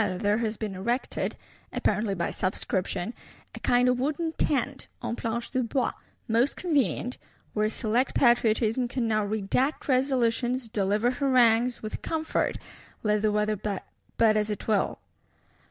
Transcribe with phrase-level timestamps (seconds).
[0.01, 1.37] In the Palais Royal there has been erected,
[1.71, 3.13] apparently by subscription,
[3.53, 7.19] a kind of Wooden Tent (en planches de bois);—most convenient;
[7.53, 12.57] where select Patriotism can now redact resolutions, deliver harangues, with comfort,
[13.03, 13.83] let the weather but
[14.19, 14.97] as it will.